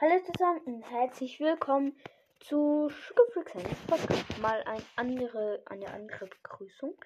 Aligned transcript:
Hallo 0.00 0.18
zusammen 0.24 0.60
und 0.66 0.90
herzlich 0.90 1.38
willkommen 1.38 1.96
zu 2.40 2.88
Sugar 2.88 3.26
Freak 3.32 3.50
Science 3.50 3.78
Podcast. 3.86 4.38
Mal 4.40 4.60
ein 4.64 4.82
andere, 4.96 5.62
eine 5.66 5.86
andere 5.86 6.26
Begrüßung. 6.26 6.96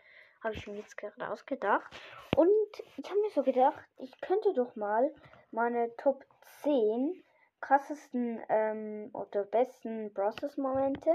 Habe 0.43 0.55
ich 0.55 0.67
mir 0.67 0.77
jetzt 0.77 0.97
gerade 0.97 1.31
ausgedacht. 1.31 1.87
Und 2.35 2.49
ich 2.97 3.05
habe 3.11 3.21
mir 3.21 3.31
so 3.35 3.43
gedacht, 3.43 3.79
ich 3.99 4.19
könnte 4.23 4.55
doch 4.55 4.75
mal 4.75 5.15
meine 5.51 5.95
Top 5.97 6.25
10 6.63 7.23
krassesten 7.61 8.41
ähm, 8.49 9.11
oder 9.13 9.45
besten 9.45 10.15
Process 10.15 10.57
Momente 10.57 11.11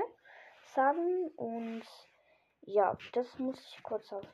sagen. 0.76 1.32
Und 1.38 1.86
ja, 2.62 2.96
das 3.14 3.40
muss 3.40 3.60
ich 3.60 3.82
kurz 3.82 4.14
auf 4.14 4.28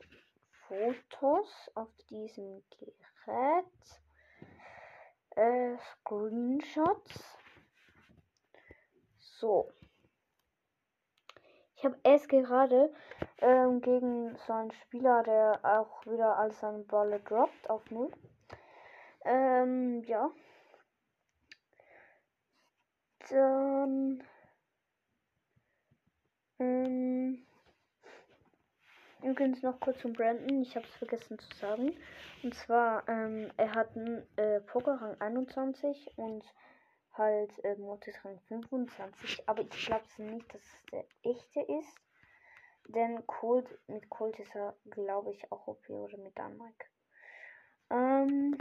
Fotos 0.68 1.70
auf 1.74 1.88
diesem 2.10 2.62
Gerät. 2.78 3.64
Äh, 5.40 5.78
Screenshots. 5.78 7.38
So. 9.20 9.72
Ich 11.76 11.82
habe 11.82 11.96
es 12.02 12.28
gerade 12.28 12.92
ähm, 13.38 13.80
gegen 13.80 14.36
so 14.36 14.52
einen 14.52 14.70
Spieler, 14.70 15.22
der 15.22 15.60
auch 15.62 16.04
wieder 16.04 16.36
all 16.36 16.52
seine 16.52 16.80
Balle 16.80 17.20
droppt 17.20 17.70
auf 17.70 17.90
null. 17.90 18.12
Ähm, 19.24 20.02
ja. 20.04 20.30
Dann. 23.30 24.22
Übrigens 29.22 29.62
noch 29.62 29.80
kurz 29.80 30.00
zum 30.00 30.12
Brandon. 30.12 30.62
Ich 30.62 30.76
habe 30.76 30.86
es 30.86 30.94
vergessen 30.96 31.38
zu 31.38 31.56
sagen. 31.56 31.96
Und 32.42 32.54
zwar, 32.54 33.08
ähm, 33.08 33.50
er 33.56 33.74
hat 33.74 33.96
einen 33.96 34.26
äh, 34.36 34.60
Pokerrang 34.60 35.20
21 35.20 36.12
und 36.16 36.44
halt 37.12 37.52
äh, 37.64 37.76
Mortis 37.76 38.16
Rang 38.24 38.40
25. 38.48 39.48
Aber 39.48 39.62
ich 39.62 39.86
glaube 39.86 40.04
nicht, 40.18 40.54
dass 40.54 40.62
es 40.62 40.86
der 40.92 41.04
echte 41.22 41.60
ist. 41.60 42.00
Denn 42.88 43.24
Cold, 43.26 43.66
mit 43.86 44.08
Cold 44.10 44.38
ist 44.38 44.54
er, 44.54 44.74
glaube 44.90 45.32
ich, 45.32 45.50
auch 45.52 45.66
OP 45.66 45.88
oder 45.90 46.18
mit 46.18 46.36
Dynamite. 46.36 46.86
Ähm, 47.90 48.58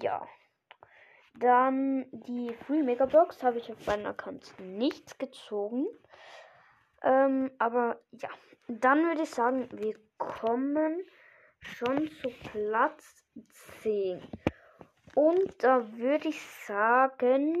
ja. 0.00 0.26
Dann 1.38 2.06
die 2.12 2.54
Free 2.66 2.82
Mega 2.82 3.06
Box 3.06 3.42
habe 3.42 3.58
ich 3.58 3.70
auf 3.70 3.86
meinen 3.86 4.06
Account 4.06 4.52
nichts 4.58 5.16
gezogen. 5.18 5.86
Ähm, 7.02 7.50
aber 7.58 8.00
ja, 8.12 8.28
dann 8.78 9.04
würde 9.06 9.22
ich 9.22 9.30
sagen, 9.30 9.68
wir 9.72 9.94
kommen 10.16 11.04
schon 11.58 12.08
zu 12.08 12.30
Platz 12.50 13.24
10. 13.82 14.22
Und 15.14 15.54
da 15.58 15.92
würde 15.96 16.28
ich 16.28 16.40
sagen, 16.66 17.56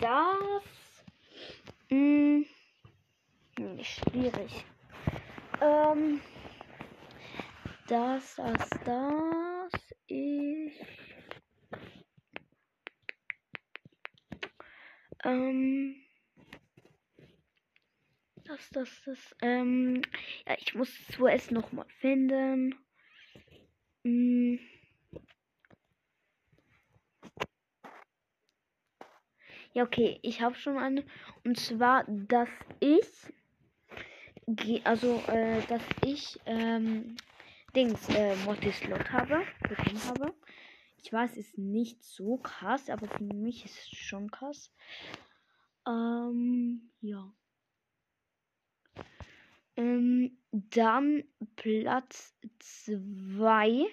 dass. 0.00 1.04
Mh, 1.88 2.44
hm, 3.58 3.78
schwierig. 3.82 4.64
Ähm, 5.60 6.20
dass 7.86 8.36
das, 8.36 8.68
das 8.84 9.72
ist. 10.08 10.80
Ähm. 15.24 16.01
Das, 18.52 18.68
das, 18.68 19.02
das, 19.06 19.36
ähm. 19.40 20.02
Ja, 20.46 20.54
ich 20.58 20.74
muss 20.74 20.90
zuerst 21.06 21.52
nochmal 21.52 21.86
finden. 22.00 22.74
Hm. 24.04 24.58
Ja, 29.72 29.84
okay, 29.84 30.18
ich 30.20 30.42
habe 30.42 30.54
schon 30.54 30.76
eine. 30.76 31.02
Und 31.44 31.58
zwar, 31.58 32.04
dass 32.06 32.50
ich. 32.80 33.06
Also, 34.84 35.22
äh, 35.28 35.62
dass 35.68 35.82
ich, 36.04 36.38
ähm, 36.44 37.16
Dings, 37.74 38.06
äh, 38.10 38.36
Mortis-Slot 38.44 39.12
habe, 39.12 39.46
bekommen 39.66 40.04
habe. 40.08 40.34
Ich 41.02 41.10
weiß, 41.10 41.38
ist 41.38 41.56
nicht 41.56 42.04
so 42.04 42.36
krass, 42.36 42.90
aber 42.90 43.08
für 43.08 43.24
mich 43.24 43.64
ist 43.64 43.78
es 43.78 43.88
schon 43.88 44.30
krass. 44.30 44.70
Ähm, 45.86 46.90
ja. 47.00 47.32
Ähm, 49.76 50.36
dann 50.50 51.24
Platz 51.56 52.34
2 52.84 53.86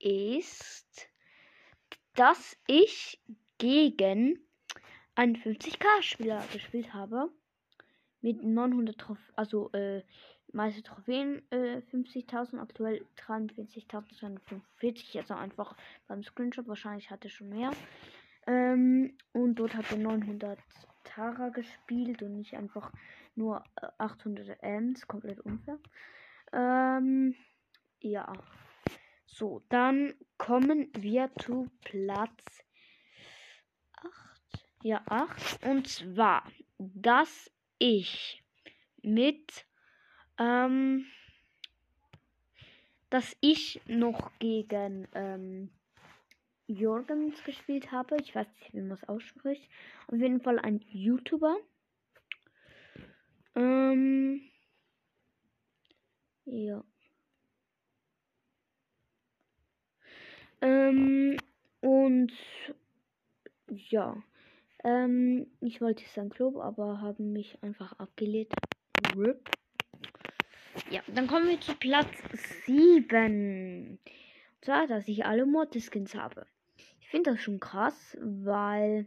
ist, 0.00 1.08
dass 2.14 2.56
ich 2.66 3.20
gegen 3.58 4.40
einen 5.14 5.36
50k-Spieler 5.36 6.44
gespielt 6.52 6.92
habe. 6.94 7.30
Mit 8.20 8.42
900 8.42 8.98
Trophäen, 8.98 9.34
also 9.36 9.70
äh, 9.72 10.02
meiste 10.52 10.82
Trophäen 10.82 11.42
äh, 11.50 11.80
50.000, 11.92 12.58
aktuell 12.58 13.04
43.245. 13.24 15.18
Also 15.18 15.34
einfach 15.34 15.76
beim 16.08 16.24
Screenshot, 16.24 16.66
wahrscheinlich 16.66 17.10
hatte 17.10 17.28
schon 17.28 17.50
mehr. 17.50 17.70
Ähm, 18.46 19.16
und 19.32 19.56
dort 19.56 19.74
hat 19.74 19.90
er 19.90 19.98
900 19.98 20.58
Tara 21.06 21.48
gespielt 21.48 22.22
und 22.22 22.36
nicht 22.36 22.54
einfach 22.54 22.92
nur 23.34 23.64
800 23.98 24.48
äh, 24.48 24.56
Ms. 24.76 25.06
Komplett 25.06 25.40
unfair. 25.40 25.78
Ähm, 26.52 27.34
ja. 28.00 28.32
So, 29.26 29.62
dann 29.68 30.14
kommen 30.38 30.90
wir 30.96 31.30
zu 31.40 31.70
Platz 31.82 32.64
8. 33.96 34.66
Ja, 34.82 35.02
8. 35.06 35.66
Und 35.66 35.88
zwar, 35.88 36.42
dass 36.78 37.50
ich 37.78 38.42
mit, 39.02 39.66
ähm, 40.38 41.06
dass 43.10 43.36
ich 43.40 43.80
noch 43.86 44.30
gegen, 44.38 45.08
ähm, 45.14 45.70
Jorgens 46.66 47.42
gespielt 47.44 47.92
habe. 47.92 48.16
Ich 48.20 48.34
weiß 48.34 48.46
nicht, 48.60 48.74
wie 48.74 48.80
man 48.80 48.92
es 48.92 49.08
ausspricht. 49.08 49.68
Auf 50.08 50.18
jeden 50.18 50.40
Fall 50.40 50.58
ein 50.58 50.80
YouTuber. 50.88 51.56
Ähm, 53.54 54.42
ja. 56.44 56.84
Ähm, 60.60 61.36
und 61.80 62.32
ja. 63.68 64.22
Ähm, 64.84 65.46
ich 65.60 65.80
wollte 65.80 66.04
sein 66.14 66.30
Club, 66.30 66.56
aber 66.56 67.00
haben 67.00 67.32
mich 67.32 67.62
einfach 67.62 67.92
abgelehnt. 67.98 68.52
RIP. 69.16 69.50
Ja, 70.90 71.00
dann 71.08 71.26
kommen 71.26 71.48
wir 71.48 71.60
zu 71.60 71.74
Platz 71.74 72.10
7. 72.66 73.98
Und 73.98 73.98
zwar, 74.60 74.86
dass 74.86 75.08
ich 75.08 75.24
alle 75.24 75.46
Mortis-Skins 75.46 76.14
habe. 76.14 76.46
Ich 77.06 77.10
finde 77.12 77.30
das 77.30 77.40
schon 77.40 77.60
krass, 77.60 78.18
weil 78.20 79.06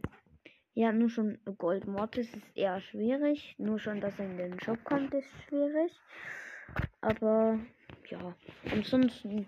ja, 0.72 0.90
nur 0.90 1.10
schon 1.10 1.38
Gold 1.58 1.86
Mortis 1.86 2.34
ist 2.34 2.56
eher 2.56 2.80
schwierig. 2.80 3.54
Nur 3.58 3.78
schon, 3.78 4.00
dass 4.00 4.18
er 4.18 4.24
in 4.24 4.38
den 4.38 4.58
Shop 4.60 4.82
kommt, 4.84 5.12
ist 5.12 5.30
schwierig. 5.46 5.92
Aber 7.02 7.60
ja, 8.08 8.34
ansonsten 8.70 9.46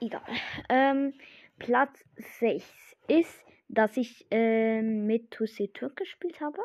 egal. 0.00 0.22
Ähm, 0.70 1.12
Platz 1.58 2.02
6 2.38 2.64
ist, 3.08 3.44
dass 3.68 3.98
ich 3.98 4.26
äh, 4.30 4.80
mit 4.80 5.30
Tussi 5.30 5.68
Türk 5.68 5.96
gespielt 5.96 6.40
habe. 6.40 6.62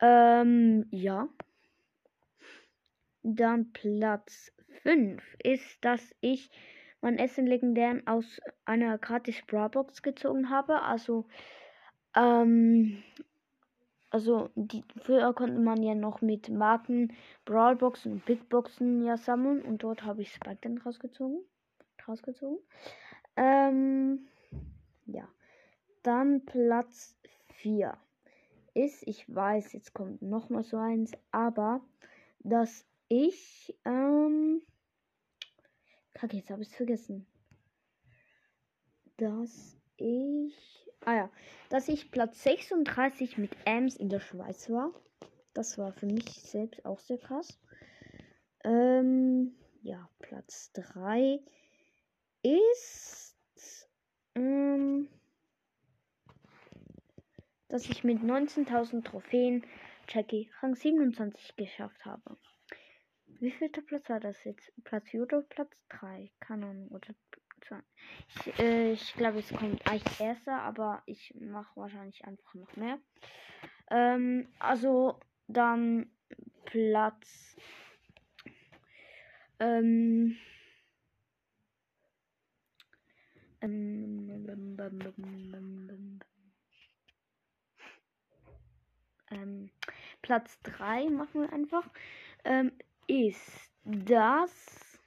Ähm, 0.00 0.88
ja. 0.90 1.30
Dann 3.22 3.72
Platz 3.72 4.52
5 4.82 5.22
ist, 5.42 5.82
dass 5.82 6.14
ich 6.20 6.50
mein 7.04 7.18
Essen 7.18 7.46
legendären 7.46 8.06
aus 8.06 8.40
einer 8.64 8.96
gratis 8.96 9.42
Brawlbox 9.46 10.02
gezogen 10.02 10.48
habe. 10.48 10.80
Also, 10.80 11.26
ähm, 12.16 13.02
also 14.08 14.48
die, 14.54 14.82
früher 15.02 15.34
konnte 15.34 15.60
man 15.60 15.82
ja 15.82 15.94
noch 15.94 16.22
mit 16.22 16.48
Marken 16.48 17.12
Brawlboxen 17.44 18.12
und 18.12 18.24
Bigboxen 18.24 19.04
ja 19.04 19.18
sammeln 19.18 19.60
und 19.60 19.82
dort 19.82 20.02
habe 20.02 20.22
ich 20.22 20.32
Spike 20.32 20.58
dann 20.62 20.78
rausgezogen. 20.78 21.44
rausgezogen. 22.08 22.58
Ähm, 23.36 24.26
ja. 25.04 25.28
Dann 26.02 26.46
Platz 26.46 27.14
4 27.48 27.98
ist, 28.72 29.06
ich 29.06 29.32
weiß, 29.32 29.74
jetzt 29.74 29.92
kommt 29.92 30.22
noch 30.22 30.48
mal 30.48 30.64
so 30.64 30.78
eins, 30.78 31.12
aber 31.32 31.82
dass 32.38 32.86
ich, 33.08 33.76
ähm, 33.84 34.62
Kacke, 36.14 36.36
jetzt 36.36 36.50
habe 36.50 36.62
ich 36.62 36.68
es 36.68 36.74
vergessen. 36.74 37.26
Dass 39.16 39.76
ich. 39.96 40.54
Ah 41.04 41.14
ja. 41.14 41.30
Dass 41.68 41.88
ich 41.88 42.10
Platz 42.10 42.42
36 42.42 43.36
mit 43.38 43.50
Ems 43.64 43.96
in 43.96 44.08
der 44.08 44.20
Schweiz 44.20 44.70
war. 44.70 44.92
Das 45.52 45.76
war 45.78 45.92
für 45.92 46.06
mich 46.06 46.24
selbst 46.40 46.84
auch 46.84 46.98
sehr 46.98 47.18
krass. 47.18 47.60
Ähm, 48.64 49.54
ja, 49.82 50.08
Platz 50.20 50.72
3 50.72 51.40
ist. 52.42 53.36
Ähm, 54.34 55.08
dass 57.68 57.88
ich 57.88 58.04
mit 58.04 58.20
19.000 58.20 59.04
Trophäen 59.04 59.64
Jackie 60.08 60.50
Rang 60.60 60.76
27 60.76 61.56
geschafft 61.56 62.04
habe. 62.04 62.36
Wie 63.40 63.50
viel 63.50 63.68
Platz 63.68 64.08
war 64.08 64.20
das 64.20 64.42
jetzt? 64.44 64.72
Platz 64.84 65.08
4 65.10 65.22
oder 65.22 65.42
Platz 65.42 65.70
3? 65.88 66.30
Keine 66.40 66.66
Ahnung. 66.66 66.88
Oder 66.88 67.14
2. 67.62 67.80
Ich, 68.28 68.58
äh, 68.58 68.92
ich 68.92 69.14
glaube, 69.14 69.38
es 69.40 69.48
kommt 69.48 69.86
eigentlich 69.88 70.20
erster, 70.20 70.62
aber 70.62 71.02
ich 71.06 71.34
mache 71.40 71.76
wahrscheinlich 71.76 72.24
einfach 72.24 72.54
noch 72.54 72.76
mehr. 72.76 72.98
Ähm, 73.90 74.48
also 74.58 75.18
dann 75.48 76.10
Platz. 76.64 77.56
Ähm, 79.60 80.36
ähm, 83.60 84.34
ähm, 89.30 89.70
Platz 90.22 90.58
3 90.62 91.08
machen 91.10 91.42
wir 91.42 91.52
einfach. 91.52 91.88
Ähm, 92.44 92.72
ist 93.06 93.70
das 93.84 94.98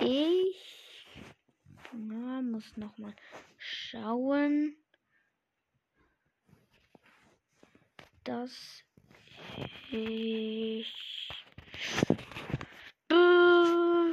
ich? 0.00 1.06
Na, 1.92 2.40
muss 2.42 2.76
noch 2.76 2.96
mal 2.98 3.14
schauen, 3.58 4.76
dass 8.24 8.84
ich. 9.90 11.28
Äh, 13.10 14.12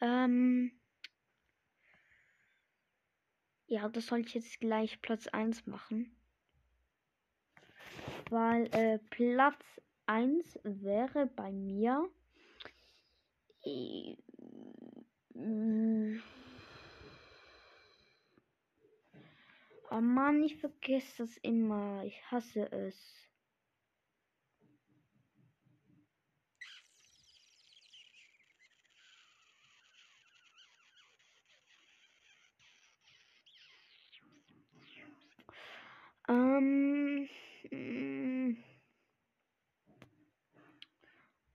ähm, 0.00 0.72
ja, 3.66 3.88
das 3.88 4.06
soll 4.06 4.20
ich 4.20 4.34
jetzt 4.34 4.58
gleich 4.60 5.00
Platz 5.02 5.28
1 5.28 5.66
machen. 5.66 6.16
Weil 8.30 8.66
äh, 8.74 8.98
Platz 9.10 9.64
1 10.10 10.58
wäre 10.64 11.26
bei 11.36 11.52
mir. 11.52 12.10
Äh, 13.64 14.16
oh 19.92 20.00
Mann, 20.00 20.42
ich 20.42 20.56
vergesse 20.56 21.18
das 21.18 21.36
immer. 21.36 22.02
Ich 22.04 22.20
hasse 22.28 22.72
es. 22.72 22.96
Ähm. 36.28 37.28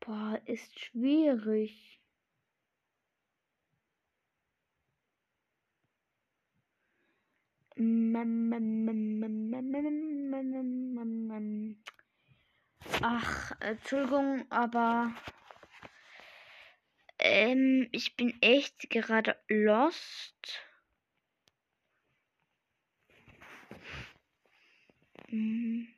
Boah, 0.06 0.40
ist 0.46 0.80
schwierig. 0.80 2.00
Ach, 13.02 13.52
Entschuldigung, 13.60 14.46
aber 14.52 15.12
ähm, 17.18 17.88
ich 17.92 18.16
bin 18.16 18.40
echt 18.42 18.90
gerade 18.92 19.36
lost. 19.48 20.62
Mhm. 25.30 25.95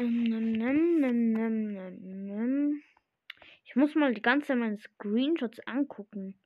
Ich 0.00 0.04
muss 3.74 3.96
mal 3.96 4.14
die 4.14 4.22
ganze 4.22 4.46
Zeit 4.46 4.58
meine 4.58 4.78
Screenshots 4.78 5.58
angucken. 5.66 6.38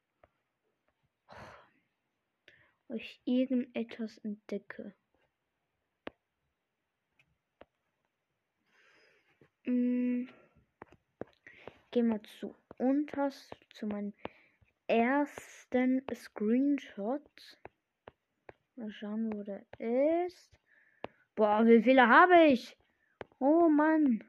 Ob 2.88 2.96
ich 2.96 3.20
irgendetwas 3.26 4.16
entdecke. 4.24 4.94
Hm. 9.64 10.30
Geh 11.90 12.02
mal 12.02 12.22
zu 12.22 12.54
unterst 12.78 13.54
zu 13.74 13.86
meinem 13.86 14.14
ersten 14.86 16.02
Screenshot. 16.14 17.58
Mal 18.76 18.90
schauen, 18.92 19.30
wo 19.34 19.42
der 19.42 19.66
ist. 19.78 20.58
Boah, 21.34 21.66
wie 21.66 21.82
viele 21.82 22.08
habe 22.08 22.44
ich? 22.46 22.78
Oh 23.44 23.68
Mann. 23.68 24.22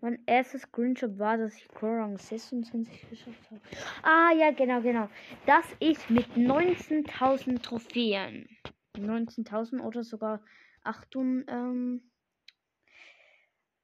Mein 0.00 0.22
erstes 0.24 0.62
Screenshot 0.62 1.18
war, 1.18 1.36
dass 1.36 1.54
ich 1.54 1.68
Korang 1.68 2.16
26 2.16 3.10
geschafft 3.10 3.50
habe. 3.50 3.60
Ah, 4.02 4.32
ja, 4.32 4.52
genau, 4.52 4.80
genau. 4.80 5.10
Dass 5.44 5.66
ich 5.80 6.08
mit 6.08 6.26
19.000 6.34 7.62
Trophäen, 7.62 8.48
19.000 8.96 9.82
oder 9.82 10.02
sogar 10.02 10.42
8, 10.82 11.14
ähm, 11.14 12.10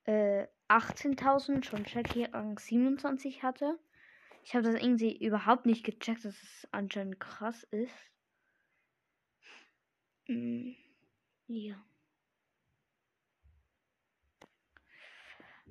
äh, 0.05 0.47
18.000 0.69 1.67
schon 1.67 1.85
Jackie 1.85 2.25
Rang 2.25 2.59
27 2.59 3.43
hatte. 3.43 3.79
Ich 4.45 4.55
habe 4.55 4.65
das 4.65 4.83
irgendwie 4.83 5.23
überhaupt 5.23 5.67
nicht 5.67 5.85
gecheckt, 5.85 6.25
dass 6.25 6.43
es 6.43 6.69
anscheinend 6.71 7.21
krass 7.21 7.65
ist. 7.65 7.93
Mm, 10.27 10.71
ja. 11.49 11.77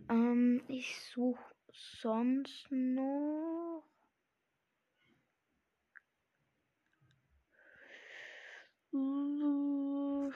Ähm, 0.10 0.62
ich 0.68 1.00
suche 1.14 1.44
sonst 1.72 2.68
noch. 2.72 3.84
Mhm. 8.92 10.32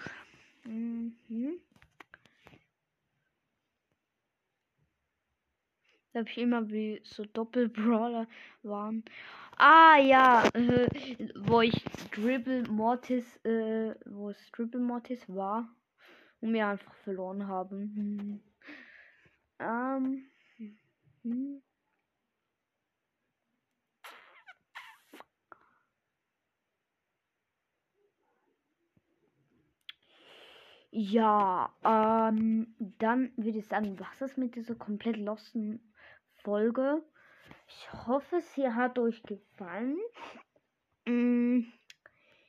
Da 6.13 6.19
habe 6.19 6.29
ich 6.29 6.37
immer 6.37 6.69
wie 6.69 7.01
so 7.03 7.25
Doppelbrawler 7.25 8.27
waren. 8.63 9.03
Ah 9.57 9.97
ja, 9.97 10.47
äh, 10.53 10.87
wo 11.35 11.59
ich 11.59 11.83
Dribble 12.11 12.63
Mortis, 12.69 13.25
äh, 13.43 13.93
wo 14.05 14.29
es 14.29 14.51
Dribble 14.51 14.79
Mortis 14.79 15.27
war 15.27 15.67
und 16.39 16.53
wir 16.53 16.67
einfach 16.67 16.93
verloren 17.03 17.47
haben. 17.47 18.41
Hm. 19.59 20.29
Ähm. 20.59 20.75
Hm. 21.23 21.61
Ja, 30.91 31.73
ähm, 31.83 32.73
dann 32.99 33.33
würde 33.35 33.59
ich 33.59 33.67
sagen, 33.67 33.99
was 33.99 34.21
ist 34.21 34.37
mit 34.37 34.55
dieser 34.55 34.75
komplett 34.75 35.17
losten 35.17 35.81
Folge? 36.43 37.03
Ich 37.67 37.91
hoffe, 38.07 38.39
sie 38.39 38.69
hat 38.69 38.97
euch 38.97 39.21
gefallen. 39.23 39.97
Mm, 41.05 41.63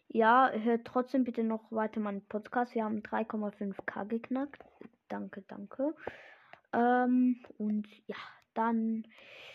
ja, 0.08 0.50
hört 0.52 0.86
trotzdem 0.86 1.25
bitte 1.25 1.42
noch 1.42 1.72
weiter 1.72 2.00
meinen 2.00 2.25
Podcast. 2.26 2.75
Wir 2.75 2.84
haben 2.84 3.02
3,5k 3.02 4.04
geknackt. 4.04 4.64
Danke, 5.08 5.42
danke. 5.48 5.94
Ähm, 6.76 7.37
und 7.59 7.88
ja, 8.06 8.16
dann 8.54 9.06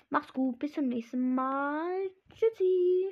macht's 0.10 0.34
gut. 0.34 0.60
Bis 0.60 0.74
zum 0.74 0.88
nächsten 0.88 1.36
Mal. 1.36 2.10
Tschüssi. 2.34 3.12